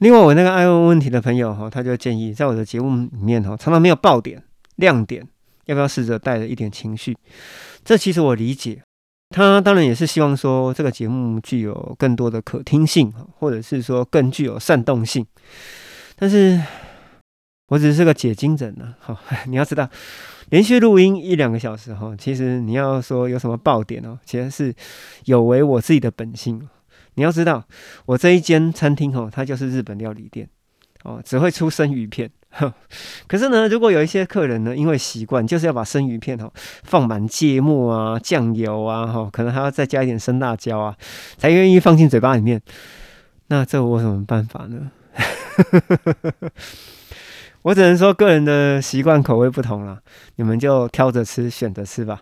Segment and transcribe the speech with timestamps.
[0.00, 4.42] 另外，我那个爱问问题的朋友哈，他就建议在我的节目里面哈，常常没有爆点、
[4.76, 5.26] 亮点，
[5.66, 7.14] 要不要试着带着一点情绪？
[7.84, 8.80] 这其实我理解，
[9.28, 15.26] 他当然也是希望说这个节目具有更多的可听性，或者是说更具有煽动性。
[16.16, 16.58] 但是
[17.68, 19.14] 我只是个解经人呢，好，
[19.48, 19.86] 你要知道，
[20.48, 24.74] 连续录音一两个小时哈，其实你要说有什么爆点哦，其实是
[25.26, 26.66] 有违我自己的本性。
[27.20, 27.62] 你要知道，
[28.06, 30.48] 我这一间餐厅哦，它就是日本料理店
[31.04, 32.30] 哦，只会出生鱼片。
[33.28, 36.50] 可是呢，如果有一些客人呢，因为习惯就是要把生鱼片哦
[36.82, 40.96] 放满芥末啊、酱油啊，哈，可能还要再加一点生辣椒啊，
[41.36, 42.62] 才愿意放进嘴巴里面。
[43.48, 44.90] 那这我有什么办法呢？
[47.62, 50.00] 我只能说个人的习惯口味不同了，
[50.36, 52.20] 你们就挑着吃，选着吃吧。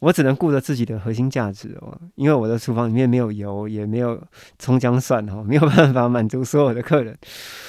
[0.00, 4.20] 我只能顾着自己的核心价值哦，因为我的厨房里面没有油，也没有
[4.58, 7.16] 葱姜蒜哦， 没有办法满足所有的客人。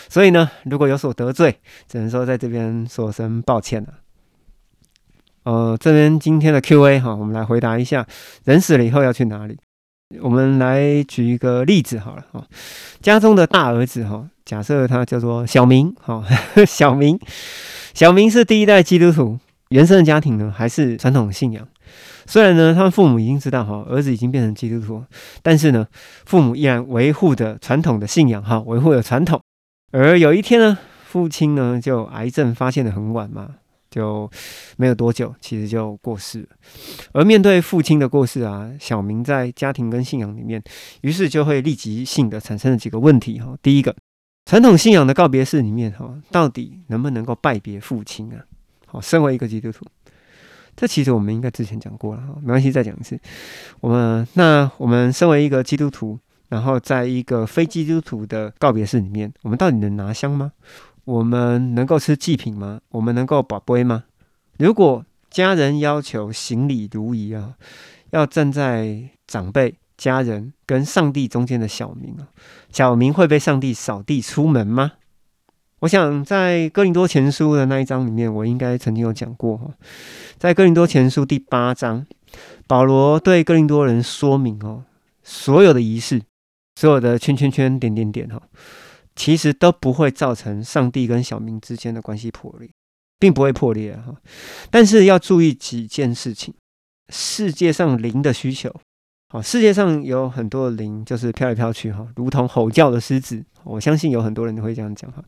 [0.10, 3.94] 所以呢，如果有所得罪，只能说在这边说声抱歉了。
[5.44, 8.08] 呃，这边今天的 Q&A 哈，我们来回答一下：
[8.46, 9.58] 人死了以后要去哪里？
[10.22, 12.46] 我们来举一个例子好了哈，
[13.02, 14.28] 家中的大儿子哈。
[14.44, 16.24] 假设他叫做小明，哈，
[16.68, 17.18] 小明，
[17.94, 21.66] 小明是第一代基督徒，原生的家庭呢还是传统信仰。
[22.26, 25.04] 虽然呢，他们父母已经知道哈，儿子已经变成基督徒，
[25.42, 25.88] 但是呢，
[26.26, 29.40] 父母依然维护着传统的信仰，哈，维护着传统。
[29.92, 33.56] 而有一天呢，父亲呢就癌症发现的很晚嘛。
[33.92, 34.28] 就
[34.78, 36.48] 没有多久，其实就过世了。
[37.12, 40.64] 而面对父亲的过世啊，小明在家庭跟信仰里面，
[41.02, 43.56] 于是就会立即性的产生了几个问题哈。
[43.62, 43.94] 第一个，
[44.46, 48.46] 传统信仰的告别式里面哈，到底能不能够拜别父亲啊？
[48.88, 49.86] 好，身为一个基督徒，
[50.76, 53.20] 这其实我们应该之前讲过了哈，没关系，再讲一次。
[53.82, 60.54] 我们那我们身为一个基督徒，然后在一个非基督徒的告别式里面，我们到底能拿香吗？
[61.04, 62.80] 我们能够吃祭品吗？
[62.90, 64.04] 我们能够保杯吗？
[64.58, 67.56] 如果家人要求行礼如仪啊，
[68.12, 72.28] 要站在长辈、家人跟上帝中间的小明啊，
[72.72, 74.94] 小明会被上帝扫地出门吗？
[75.80, 79.72] 我想在哥林多前书的那一章里面，我应该曾经有讲过哈，
[80.38, 82.06] 在哥林多前书第八章，
[82.68, 84.84] 保罗对哥林多人说明哦，
[85.24, 86.22] 所有的仪式，
[86.76, 88.40] 所有的圈圈圈、点点点哈。
[89.24, 92.72] 其实都不会造成上帝跟小明之间的关系破裂，
[93.20, 94.16] 并不会破裂哈。
[94.72, 96.56] 但是要注意几件事情：
[97.10, 98.74] 世界上灵的需求，
[99.30, 103.46] 好，世界上有很多的灵，就是飘来飘去哈，如同吼叫的狮子。
[103.64, 105.24] 我相信有很多人会这样讲哈。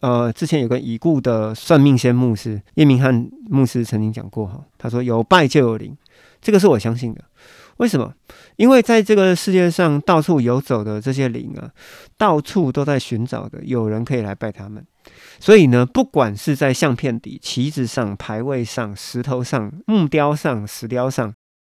[0.00, 5.96] 呃，之前有个已故的算命仙牧师叶明汉牧师曾经讲过哈，他说有拜就有灵，
[6.42, 7.24] 这个是我相信的。
[7.78, 8.14] 为什么？
[8.56, 11.70] 因为在这个世界上到处游走的这些灵啊，
[12.16, 14.84] 到处都在寻找的有人可以来拜他们。
[15.40, 21.32] 所以呢，不管是在相片底、旗子上、牌位上、石头上、木雕上、石雕上，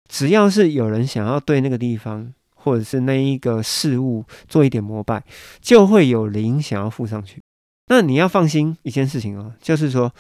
[0.09, 5.25] 只要是有人想要对那个地方或者是那一个事物做一点膜拜，
[5.61, 7.41] 就会有灵想要附上去。
[7.87, 10.13] 那你要放心一件事情哦，就是说。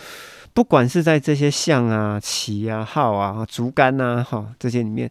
[0.55, 5.11] 不管是在这些象啊、旗啊、号啊、竹竿呐，哈，这些里面，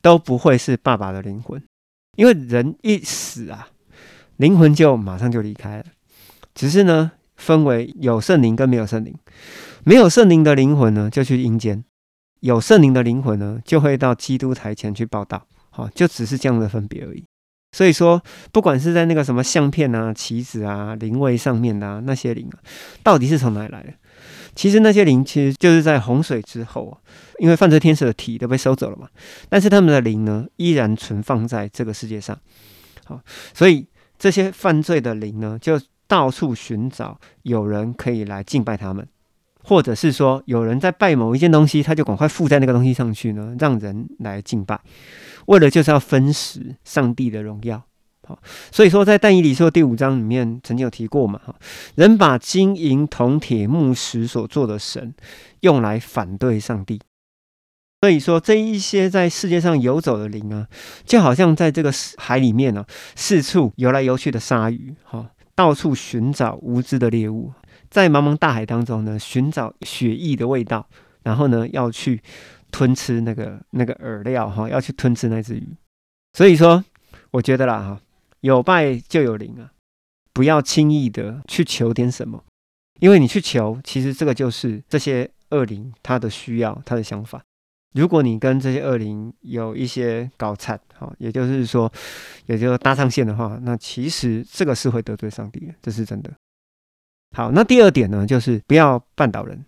[0.00, 1.60] 都不会是爸爸的灵魂，
[2.16, 3.68] 因为人一死啊，
[4.36, 5.84] 灵魂就马上就离开了。
[6.54, 9.14] 只是呢，分为有圣灵跟没有圣灵，
[9.84, 11.82] 没有圣灵的灵魂呢，就去阴间；
[12.40, 15.44] 有圣灵的灵魂呢，就会到基督台前去报道。
[15.70, 17.24] 好，就只是这样的分别而已。
[17.72, 22.58] 所以说，不管是在那个什么相片啊、旗子啊、灵位上面的那些灵啊，
[23.02, 23.92] 到底是从哪里来的？
[24.54, 26.98] 其实那些灵其实就是在洪水之后啊，
[27.38, 29.08] 因为犯罪天使的体都被收走了嘛，
[29.48, 32.38] 但是他们的灵呢依然存放在这个世界上。
[33.04, 33.20] 好，
[33.54, 33.86] 所以
[34.18, 39.06] 这些犯罪的灵呢，就到处寻找有人可以来敬拜他们，
[39.62, 44.80] 或者是说有人在拜某一件东西，他就赶快附在那个东西上去呢，让人来敬拜，
[45.46, 47.82] 为了就是要分食上帝的荣耀。
[48.72, 51.54] 所以说在但以理书第五章里面曾经有提过嘛，哈，
[51.94, 55.14] 人把金银铜铁木石所做的神
[55.60, 57.00] 用来反对上帝，
[58.00, 60.66] 所以说这一些在世界上游走的灵啊，
[61.04, 62.84] 就好像在这个海里面呢，
[63.16, 67.52] 四处游来游去的鲨鱼，哈，到处寻找无知的猎物，
[67.90, 70.88] 在茫茫大海当中呢，寻找血液的味道，
[71.22, 72.22] 然后呢，要去
[72.70, 75.66] 吞吃那个那个饵料，哈，要去吞吃那只鱼，
[76.34, 76.84] 所以说，
[77.32, 78.00] 我觉得啦，哈。
[78.40, 79.72] 有拜就有灵啊！
[80.32, 82.44] 不要轻易的去求点什么，
[83.00, 87.42] 因为你去求，其实这个就是这些恶灵他的需要，他的想法。
[87.94, 91.90] 如果你跟这些恶灵有一些搞惨，好，也就是说，
[92.46, 96.30] 也就搭上线的话，那其实这个是会得罪上帝的，这是真的。
[97.36, 99.64] 好，那第二点呢，就是不要绊倒人，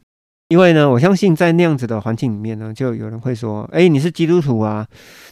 [0.51, 4.85] 因为呢，我相信在那样子的环境里面呢，就有人会说，哎，你是基督徒啊，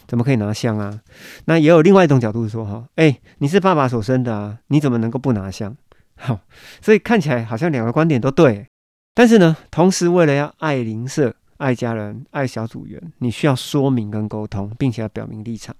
[0.07, 0.97] 怎么可以拿香啊？
[1.43, 5.75] 那也有另外一种角度说，哈，哎，你是爸爸所生的啊，你怎么能够不拿香？
[6.15, 6.39] 好，
[6.81, 8.65] 所以看起来好像两个观点都对，
[9.13, 11.35] 但是呢，同时为了要爱邻舍。
[11.57, 15.75] 爱家人、爱小组员，你需要说明跟沟通，并且要表明立场。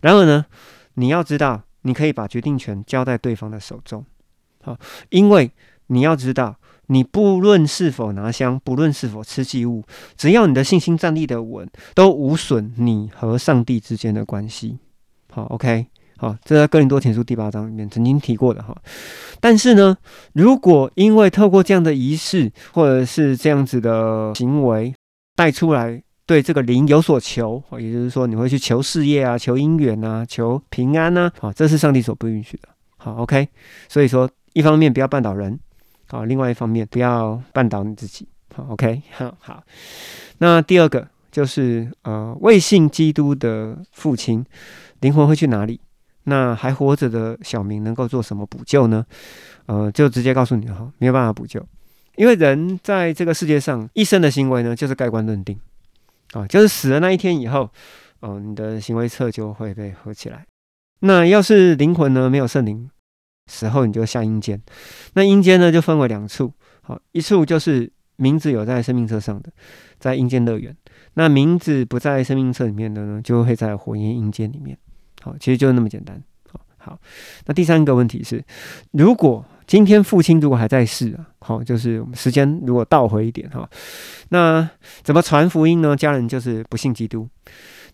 [0.00, 0.46] 然而呢，
[0.94, 4.02] 你要知道，你可以把决定权交在对方的手中。
[4.62, 4.78] 好，
[5.10, 5.50] 因为
[5.88, 6.56] 你要知道，
[6.88, 9.84] 你不论是否拿香，不论是否吃祭物，
[10.16, 14.78] 只要你的信心站立的稳，都无损你和上帝之间的关系。
[15.30, 15.86] 好，OK。
[16.20, 18.76] 好，这在哥林多前书第八章里面曾经提过的哈。
[19.38, 19.96] 但是呢，
[20.32, 24.92] 如果因为透过这样的仪式或者是这样子的行为
[25.36, 32.68] 带出来对这个灵有所求，也就是说你会去求事业啊、求姻缘啊、求平安呐，好，这是上帝所不允许的。
[32.96, 33.46] 好，OK。
[33.88, 35.60] 所以说，一方面不要绊倒人，
[36.08, 38.26] 好，另外一方面不要绊倒你自己。
[38.54, 39.02] 好，OK。
[39.12, 39.62] 好，好。
[40.38, 44.44] 那第二个就是呃，未信基督的父亲
[45.00, 45.80] 灵魂会去哪里？
[46.24, 49.04] 那还活着的小明能够做什么补救呢？
[49.66, 51.64] 呃，就直接告诉你哈，没有办法补救，
[52.16, 55.58] 因为人在这个世界上一生的行为呢，就是盖棺论定
[56.32, 57.70] 啊，就是死了那一天以后，
[58.20, 60.44] 哦，你的行为册就会被合起来。
[61.00, 62.90] 那要是灵魂呢没有圣灵，
[63.48, 64.60] 死后你就下阴间。
[65.14, 66.52] 那阴间呢就分为两处，
[66.82, 69.50] 好，一处就是名字有在生命册上的，
[69.98, 70.72] 在阴间乐园；
[71.14, 74.78] 那名字不在生命册里面的呢，就会在火焰阴间里面。
[75.20, 76.22] 好，其实就是那么简单。
[76.52, 77.00] 好，好，
[77.46, 78.44] 那第三个问题是，
[78.92, 83.68] 如果今天父亲如果还在世啊，好，就是我们时间如果倒回一点哈，
[84.30, 84.68] 那
[85.02, 85.94] 怎么传福音呢？
[85.94, 87.28] 家人就是不信基督。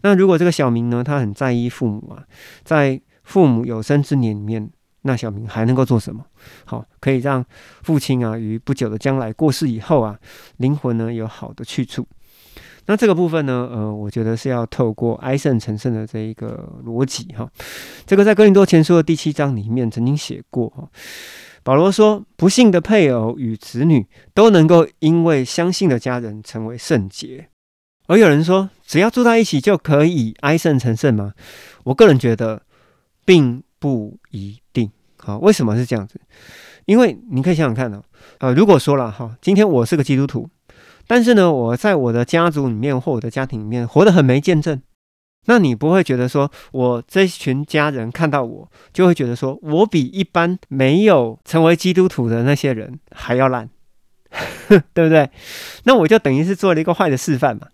[0.02, 2.22] 那如果这个小明呢，他很在意父母啊，
[2.62, 4.70] 在父母有生之年里面，
[5.06, 6.24] 那小明还能够做什么？
[6.64, 7.44] 好，可以让
[7.82, 10.18] 父亲啊，于不久的将来过世以后啊，
[10.56, 12.06] 灵魂呢有好的去处。
[12.86, 17.50] 那这个部分呢，呃，我觉得是要透过哀圣成圣的这一个逻辑哈。
[18.06, 20.88] 这个在哥林多前书的第七章里面曾经写过哈。
[21.62, 27.48] 保罗说，不幸的配偶与子女都能够因为相信的家人成为圣洁。
[28.06, 31.32] 而有人说，只要住在一起就可以哀圣成圣吗？
[31.84, 32.60] 我个人觉得
[33.24, 34.90] 并不一定。
[35.16, 36.20] 好，为什么是这样子？
[36.84, 38.02] 因为你可以想想看哦，
[38.38, 40.50] 呃，如果说了哈，今天我是个基督徒。
[41.06, 44.80] 但是呢，我在我的家族里面或我的家庭里面活得很没见证，
[45.46, 53.68] 那你不会觉得说我这群家人看到我就会觉得说我比一般没有成为基督徒的那些人还要烂，
[54.94, 55.30] 对不对？
[55.84, 57.68] 那我就等于是做了一个坏的示范嘛。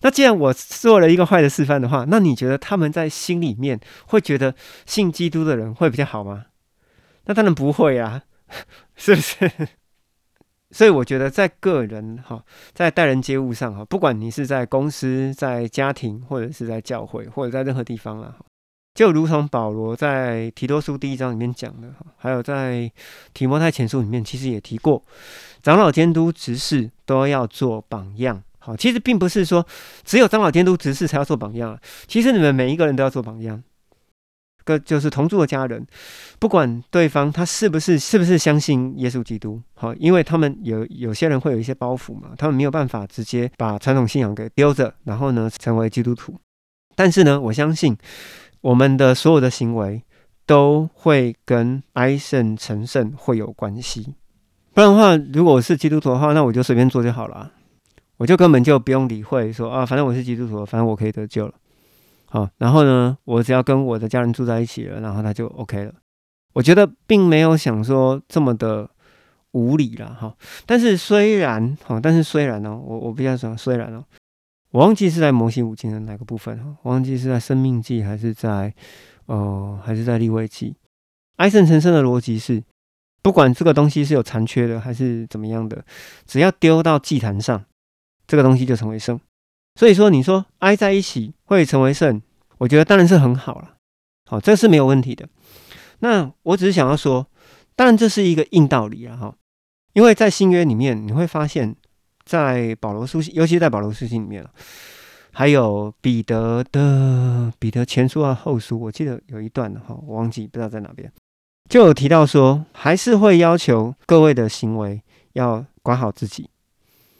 [0.00, 4.54] 那既然我做了一个坏的示范的话，那你觉得他们在心里面会觉得
[4.84, 6.46] 信基督的人会比较好吗？
[7.24, 8.22] 那当然不会啊，
[8.94, 9.50] 是不是？
[10.72, 12.44] 所以我觉得，在个人哈，
[12.74, 18.34] 在待人接物上哈，不管你是在公司、在家庭，或者是在教会，或者在任何地方啦，
[18.92, 22.90] 就如同保罗在提多书第一章里面讲的哈，还有在
[23.32, 25.02] 提摩太前书里面其实也提过，
[25.62, 28.42] 长老监督执事都要做榜样。
[28.66, 29.64] 好，其实并不是说
[30.04, 31.78] 只有长老监督执事才要做榜样啊，
[32.08, 33.62] 其实你们每一个人都要做榜样。
[34.64, 35.86] 个就是同住的家人，
[36.40, 46.34] 不管对方他是不是是不是相信耶稣基督，好，因为他们有有些人会有一些包袱嘛，他们没有办法直接把传统信仰给丢着，然后呢成为基督徒。
[46.96, 47.96] 但是呢，我相信
[48.60, 50.02] 我们的所有的行为
[50.44, 54.14] 都会跟哀圣成圣会有关系。
[54.74, 57.52] 不然的话，如果是基督徒的话，那我就随便做就好了，
[58.18, 61.54] 我就根本就不用理会说啊，反正我是基督徒，反正我可以得救了。
[62.28, 65.92] 好，然后呢，我只要跟我的家人住在一起了，然后他就 OK 了。
[66.54, 68.88] 我觉得并没有想说这么的
[69.52, 70.34] 无理了哈。
[70.64, 74.04] 但是虽然哈，但是虽然呢，我我比较喜欢虽然哦，
[74.70, 78.74] 我忘记是在摩西五经的哪个部分哈，忘记是在生命记还是在
[79.26, 80.74] 呃还是在立位记。
[81.36, 82.62] 埃圣成圣的逻辑是，
[83.22, 85.84] 不管这个东西是有残缺的还是怎么样的，
[86.26, 87.62] 只要丢到祭坛上，
[88.26, 89.20] 这个东西就成为圣。
[89.74, 92.22] 所以说，你说挨在一起会成为圣，
[92.58, 93.74] 我觉得当然是很好了，
[94.24, 95.28] 好，这是没有问题的。
[95.98, 97.26] 那我只是想要说，
[97.74, 99.34] 当然这是一个硬道理啊，哈，
[99.92, 101.76] 因为在新约里面，你会发现，
[102.24, 104.42] 在保罗书信，尤其是在保罗书信里面
[105.32, 111.12] 还有彼得的彼得前书啊后书，我记得有一段哈，我忘记不知道在哪边，
[111.68, 115.02] 就有提到说，还是会要求各位的行为
[115.34, 116.48] 要管好自己。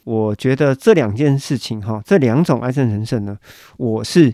[0.07, 3.37] 我觉得这两件事情哈，这两种爱憎人胜呢，
[3.75, 4.33] 我是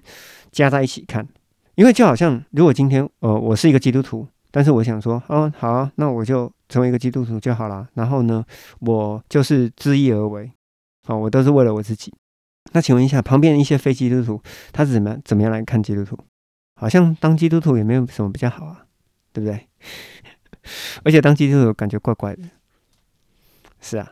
[0.52, 1.28] 加在一起看，
[1.74, 8.46] 因为就好像如果今天呃我是一个基督徒，但是我想说，哦好啊，那我就成为一个基督徒就好了，然后呢，
[8.82, 10.52] 我就是知意而为，
[11.08, 12.14] 好，我都是为了我自己。
[12.74, 14.40] 那请问一下，旁边一些非基督徒，
[14.72, 16.16] 他是怎么怎么样来看基督徒？
[16.76, 18.86] 好像当基督徒也没有什么比较好啊，
[19.34, 19.68] 对不对？
[21.04, 22.44] 而且当基督徒感觉怪怪的，
[23.82, 24.12] 是啊，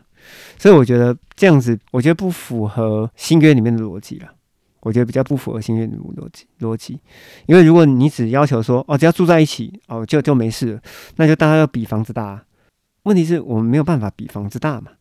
[0.58, 4.28] 所以我觉得这样子，我觉得不符合新约里面的逻辑了。
[4.82, 7.00] 我觉得比较不符合新约的逻辑逻辑，
[7.46, 10.82] 因为如果你只要求说哦，只要住在一起哦，就就没事了，
[11.18, 12.44] 那就大家要比房子大。
[13.04, 14.92] 问题是我们没有办法比房子大嘛，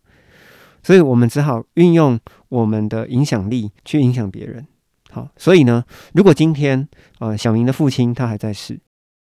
[0.82, 4.66] 所以我们只好运用我们的影响力去影响别人。
[5.10, 6.86] 好，所以呢，如果今天
[7.18, 8.78] 呃小明的父亲他还在世。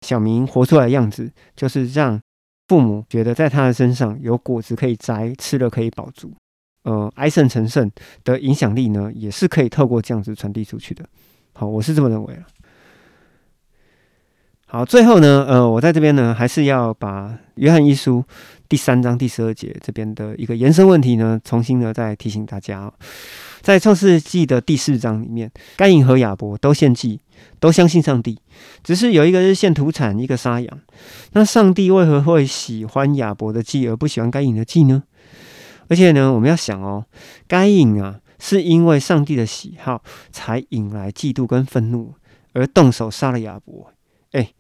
[0.06, 2.20] 小明活出来的样子，就是让
[2.68, 6.32] 父母觉得在他的身上有果子可以摘，吃了可以饱足。
[6.84, 7.90] 呃，哀胜成圣
[8.24, 11.04] 的影响力呢，也是可以透过这样子传递出去的。
[11.54, 12.46] 好，我是这么认为啊。
[14.66, 18.22] 好，最后呢，呃，我在这边呢，还是要把约翰一书
[18.68, 22.92] 第三章第十二节这边的一个延伸问题呢，重新呢再提醒大家。
[23.60, 27.20] 在创世纪的第四章里面，该隐和亚伯都献祭，
[27.60, 28.38] 都相信上帝，
[28.82, 30.80] 只是有一个是献土产，一个杀羊。
[31.32, 35.02] 那上帝为何会喜欢亚伯的祭，而不喜欢该隐的祭呢？
[35.88, 37.06] 而且呢，我们要想哦，
[37.46, 42.14] 该隐啊，是因为上帝的喜好，才引来嫉妒跟愤怒，
[42.52, 43.92] 而动手杀了亚伯。
[44.32, 44.52] 哎。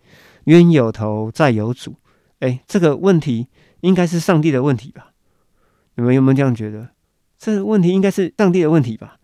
[0.44, 1.96] 冤有头，债有主。
[2.38, 3.48] 哎，这个问题
[3.82, 5.08] 应该是上帝的问题吧？
[5.96, 6.88] 你们有没有这样觉得？
[7.38, 9.16] 这问题应该是上帝的问题吧？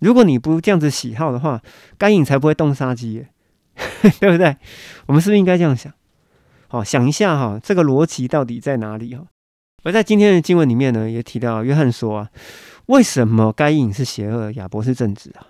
[0.00, 1.62] 如果你不这样子喜好的话，
[1.96, 3.26] 该隐才不会动杀机，
[4.20, 4.56] 对不对？
[5.06, 5.92] 我们是不是应该这样想？
[6.68, 9.24] 好，想一下哈，这个逻辑到底在哪里哈？
[9.84, 12.30] 而在今天的经文里面呢，也提到约翰说啊，
[12.86, 15.46] 为什么该隐是邪恶，亚伯是正直啊？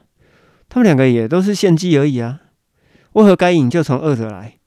[0.68, 2.40] 他们两个也都是献祭而已啊，
[3.12, 4.58] 为何该隐就从恶者来？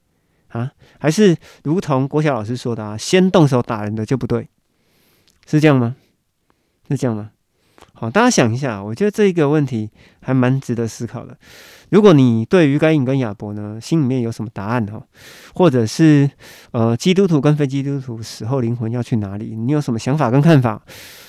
[0.49, 4.49] 啊，还是如同国小老师说的啊，先动手打人的就不对，
[5.45, 5.95] 是这样吗？
[6.89, 7.31] 是这样吗？
[7.97, 9.89] 好，大家想一下，我觉得这一个问题
[10.21, 11.37] 还蛮值得思考的。
[11.91, 15.01] 如果你对于该隐跟亚伯呢，心里面有什么答案哈，
[15.53, 16.29] 或者是
[16.71, 20.81] 呃，基督徒跟非基督徒死后灵魂要去哪里，你有什么想法跟看法，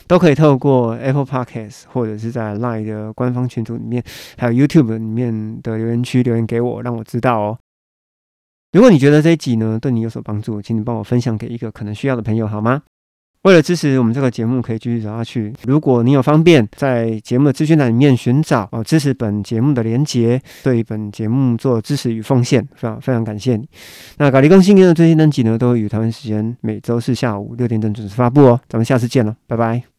[0.08, 4.02] 都可以透过 Apple Podcast 或者是在 Line 的官方群组里面，
[4.36, 7.58] 还有 YouTube 里面的留言区留言给我，让我知道哦。
[8.72, 12.82] 如果你觉得这一集呢对你有所帮助，请你帮我分享给一个可能需要的朋友好吗？
[13.46, 23.68] 为了支持我们这个节目可以继续走下去，如果你有方便在节目的资讯栏里面寻找哦支持本节目的连结，对本节目做支持与奉献，非常非常感谢你。
[24.18, 28.60] 那咖喱更新的最新登集呢，都会与台湾时间每周四下午六点整准时发布哦。
[28.68, 29.95] 咱们下次见了，拜拜。